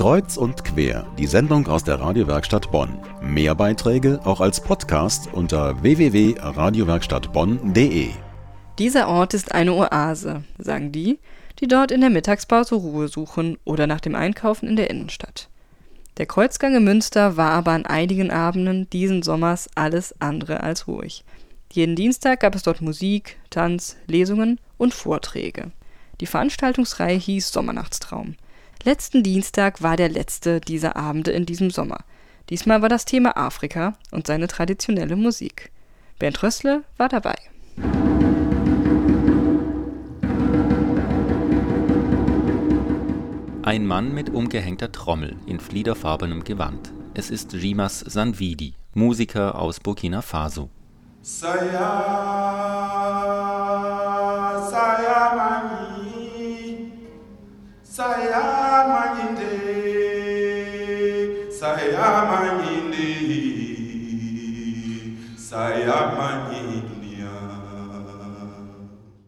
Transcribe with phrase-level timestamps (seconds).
[0.00, 2.96] Kreuz und quer, die Sendung aus der Radiowerkstatt Bonn.
[3.20, 8.08] Mehr Beiträge auch als Podcast unter www.radiowerkstattbonn.de.
[8.78, 11.18] Dieser Ort ist eine Oase, sagen die,
[11.58, 15.50] die dort in der Mittagspause Ruhe suchen oder nach dem Einkaufen in der Innenstadt.
[16.16, 21.26] Der Kreuzgang in Münster war aber an einigen Abenden diesen Sommers alles andere als ruhig.
[21.70, 25.72] Jeden Dienstag gab es dort Musik, Tanz, Lesungen und Vorträge.
[26.22, 28.36] Die Veranstaltungsreihe hieß Sommernachtstraum.
[28.82, 31.98] Letzten Dienstag war der letzte dieser Abende in diesem Sommer.
[32.48, 35.70] Diesmal war das Thema Afrika und seine traditionelle Musik.
[36.18, 37.36] Bernd Rössle war dabei.
[43.62, 46.90] Ein Mann mit umgehängter Trommel in fliederfarbenem Gewand.
[47.12, 50.70] Es ist Jimas Sanvidi, Musiker aus Burkina Faso.
[51.20, 52.59] Saya,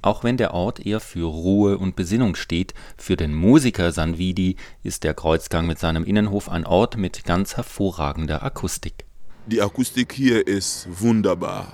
[0.00, 5.04] Auch wenn der Ort eher für Ruhe und Besinnung steht, für den Musiker Sanvidi ist
[5.04, 9.04] der Kreuzgang mit seinem Innenhof ein Ort mit ganz hervorragender Akustik.
[9.46, 11.72] Die Akustik hier ist wunderbar.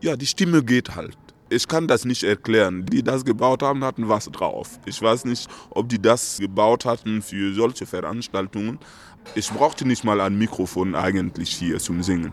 [0.00, 1.18] Ja, die Stimme geht halt.
[1.52, 2.86] Ich kann das nicht erklären.
[2.86, 4.78] Die das gebaut haben, hatten was drauf.
[4.86, 8.78] Ich weiß nicht, ob die das gebaut hatten für solche Veranstaltungen.
[9.34, 12.32] Ich brauchte nicht mal ein Mikrofon eigentlich hier zum Singen.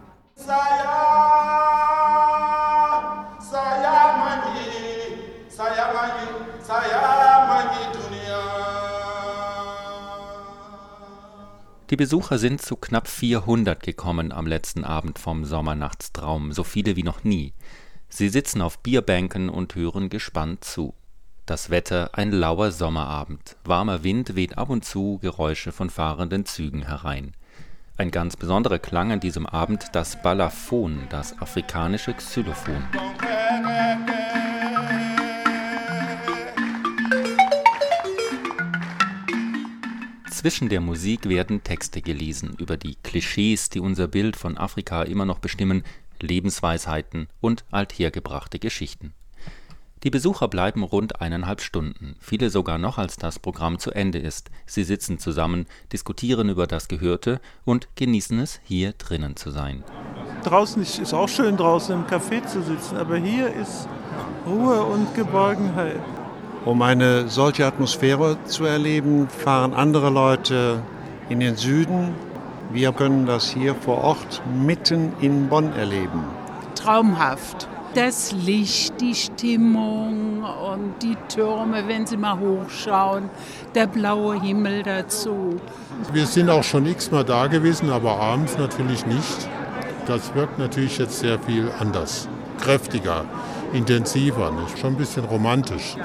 [11.90, 17.04] Die Besucher sind zu knapp 400 gekommen am letzten Abend vom Sommernachtstraum, so viele wie
[17.04, 17.54] noch nie.
[18.10, 20.94] Sie sitzen auf Bierbänken und hören gespannt zu.
[21.46, 26.84] Das Wetter ein lauer Sommerabend, warmer Wind weht ab und zu Geräusche von fahrenden Zügen
[26.88, 27.34] herein.
[27.98, 32.84] Ein ganz besonderer Klang an diesem Abend das Balafon, das afrikanische Xylophon.
[40.30, 45.26] Zwischen der Musik werden Texte gelesen über die Klischees, die unser Bild von Afrika immer
[45.26, 45.84] noch bestimmen,
[46.22, 49.14] Lebensweisheiten und althergebrachte Geschichten.
[50.04, 54.52] Die Besucher bleiben rund eineinhalb Stunden, viele sogar noch als das Programm zu Ende ist.
[54.68, 59.84] Sie sitzen zusammen, diskutieren über das Gehörte und genießen es, hier drinnen zu sein.
[60.44, 63.88] Draußen ist auch schön, draußen im Café zu sitzen, aber hier ist
[64.46, 66.00] Ruhe und Geborgenheit.
[66.64, 70.84] Um eine solche Atmosphäre zu erleben, fahren andere Leute
[71.30, 72.14] in den Süden.
[72.72, 76.24] Wir können das hier vor Ort mitten in Bonn erleben.
[76.76, 77.68] Traumhaft.
[77.94, 83.30] Das Licht, die Stimmung und die Türme, wenn Sie mal hochschauen,
[83.74, 85.56] der blaue Himmel dazu.
[86.12, 89.50] Wir sind auch schon x-mal da gewesen, aber abends natürlich nicht.
[90.06, 92.28] Das wirkt natürlich jetzt sehr viel anders,
[92.60, 93.26] kräftiger,
[93.74, 94.78] intensiver, nicht?
[94.78, 95.96] schon ein bisschen romantisch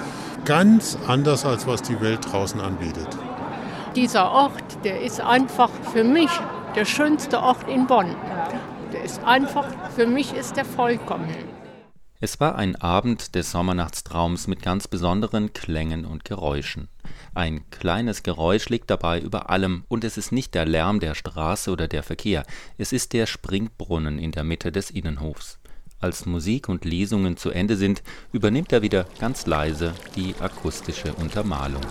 [0.44, 3.08] ganz anders, als was die Welt draußen anbietet.
[3.94, 6.30] Dieser Ort, der ist einfach für mich
[6.74, 8.16] der schönste Ort in Bonn.
[8.90, 11.28] Der ist einfach, für mich ist der vollkommen.
[12.18, 16.88] Es war ein Abend des Sommernachtstraums mit ganz besonderen Klängen und Geräuschen.
[17.34, 21.70] Ein kleines Geräusch liegt dabei über allem, und es ist nicht der Lärm der Straße
[21.70, 22.44] oder der Verkehr,
[22.78, 25.58] es ist der Springbrunnen in der Mitte des Innenhofs.
[26.00, 28.02] Als Musik und Lesungen zu Ende sind,
[28.32, 31.82] übernimmt er wieder ganz leise die akustische Untermalung.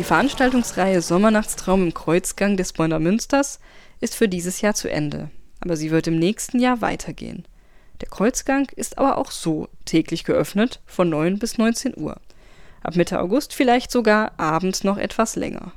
[0.00, 3.60] Die Veranstaltungsreihe Sommernachtstraum im Kreuzgang des Bonner Münsters
[4.00, 5.28] ist für dieses Jahr zu Ende,
[5.60, 7.44] aber sie wird im nächsten Jahr weitergehen.
[8.00, 12.16] Der Kreuzgang ist aber auch so täglich geöffnet von 9 bis 19 Uhr.
[12.82, 15.72] Ab Mitte August vielleicht sogar abends noch etwas länger.